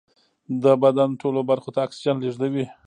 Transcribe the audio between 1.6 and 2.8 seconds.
ته اکسیجن لېږدوي